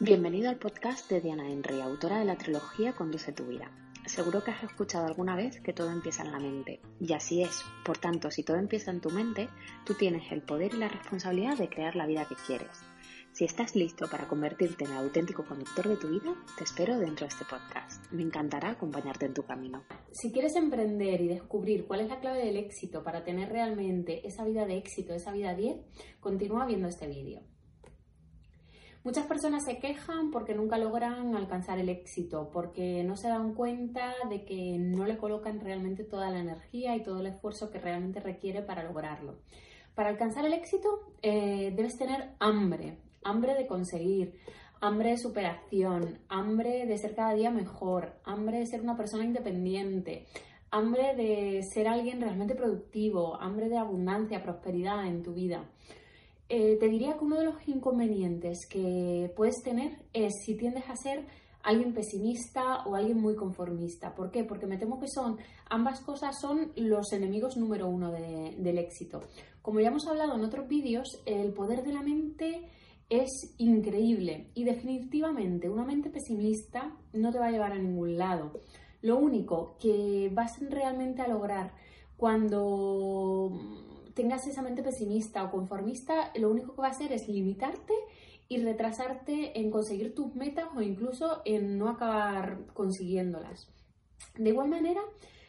[0.00, 3.70] Bienvenido al podcast de Diana Henry, autora de la trilogía Conduce tu vida.
[4.06, 7.62] Seguro que has escuchado alguna vez que todo empieza en la mente, y así es.
[7.84, 9.48] Por tanto, si todo empieza en tu mente,
[9.86, 12.82] tú tienes el poder y la responsabilidad de crear la vida que quieres.
[13.30, 17.24] Si estás listo para convertirte en el auténtico conductor de tu vida, te espero dentro
[17.24, 18.10] de este podcast.
[18.10, 19.84] Me encantará acompañarte en tu camino.
[20.10, 24.44] Si quieres emprender y descubrir cuál es la clave del éxito para tener realmente esa
[24.44, 25.76] vida de éxito, esa vida 10,
[26.18, 27.42] continúa viendo este vídeo.
[29.04, 34.14] Muchas personas se quejan porque nunca logran alcanzar el éxito, porque no se dan cuenta
[34.30, 38.20] de que no le colocan realmente toda la energía y todo el esfuerzo que realmente
[38.20, 39.36] requiere para lograrlo.
[39.94, 40.88] Para alcanzar el éxito
[41.20, 44.40] eh, debes tener hambre, hambre de conseguir,
[44.80, 50.24] hambre de superación, hambre de ser cada día mejor, hambre de ser una persona independiente,
[50.70, 55.68] hambre de ser alguien realmente productivo, hambre de abundancia, prosperidad en tu vida.
[56.48, 60.96] Eh, te diría que uno de los inconvenientes que puedes tener es si tiendes a
[60.96, 61.26] ser
[61.62, 64.14] alguien pesimista o alguien muy conformista.
[64.14, 64.44] ¿Por qué?
[64.44, 65.38] Porque me temo que son,
[65.70, 69.22] ambas cosas son los enemigos número uno del éxito.
[69.62, 72.68] Como ya hemos hablado en otros vídeos, el poder de la mente
[73.08, 78.52] es increíble y definitivamente una mente pesimista no te va a llevar a ningún lado.
[79.00, 81.72] Lo único que vas realmente a lograr
[82.16, 83.52] cuando
[84.14, 87.94] tengas esa mente pesimista o conformista, lo único que va a hacer es limitarte
[88.48, 93.68] y retrasarte en conseguir tus metas o incluso en no acabar consiguiéndolas.
[94.36, 95.00] De igual manera,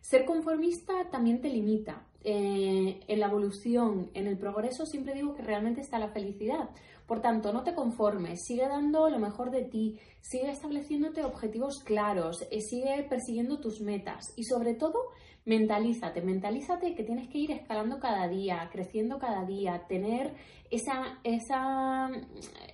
[0.00, 2.07] ser conformista también te limita.
[2.24, 6.70] Eh, en la evolución, en el progreso, siempre digo que realmente está la felicidad.
[7.06, 12.46] Por tanto, no te conformes, sigue dando lo mejor de ti, sigue estableciéndote objetivos claros,
[12.50, 14.98] eh, sigue persiguiendo tus metas y sobre todo,
[15.46, 20.34] mentalízate, mentalízate que tienes que ir escalando cada día, creciendo cada día, tener
[20.70, 22.10] esa, esa,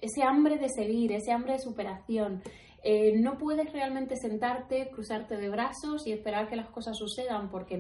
[0.00, 2.42] ese hambre de seguir, ese hambre de superación.
[2.86, 7.78] Eh, no puedes realmente sentarte, cruzarte de brazos y esperar que las cosas sucedan porque,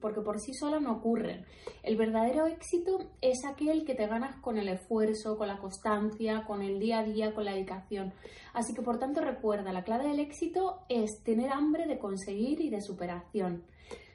[0.00, 1.44] porque por sí solas no ocurren.
[1.82, 6.62] El verdadero éxito es aquel que te ganas con el esfuerzo, con la constancia, con
[6.62, 8.14] el día a día, con la dedicación.
[8.54, 12.70] Así que por tanto recuerda, la clave del éxito es tener hambre de conseguir y
[12.70, 13.62] de superación.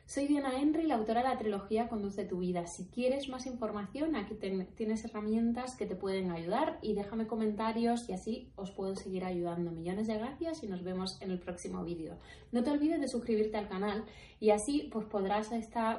[0.05, 2.67] Soy Diana Henry, la autora de la trilogía Conduce tu vida.
[2.67, 8.13] Si quieres más información, aquí tienes herramientas que te pueden ayudar y déjame comentarios y
[8.13, 9.71] así os puedo seguir ayudando.
[9.71, 12.17] Millones de gracias y nos vemos en el próximo vídeo.
[12.51, 14.03] No te olvides de suscribirte al canal
[14.39, 15.49] y así pues podrás,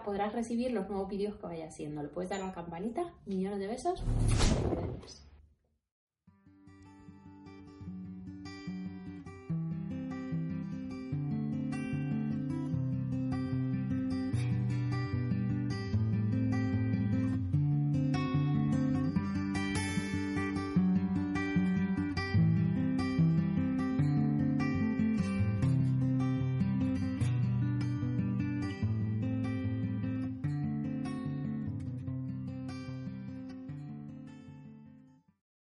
[0.05, 2.03] podrás recibir los nuevos vídeos que vaya haciendo.
[2.03, 3.15] Le puedes dar a la campanita.
[3.25, 4.03] Millones de besos.